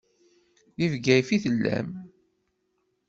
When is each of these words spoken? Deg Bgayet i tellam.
Deg 0.79 0.89
Bgayet 0.93 1.29
i 1.35 1.37
tellam. 1.43 1.89